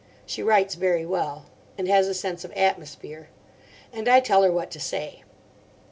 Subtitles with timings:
[0.25, 1.45] She writes very well.
[1.77, 3.29] And has a sense of atmosphere.
[3.93, 5.21] And I tell her what to say.